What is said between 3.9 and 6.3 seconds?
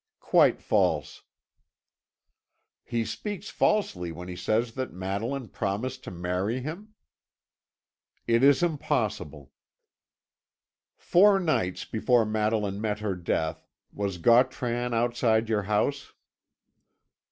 when he says that Madeline promised to